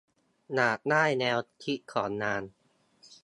[0.55, 2.43] อยากได้แนวคิดของงาน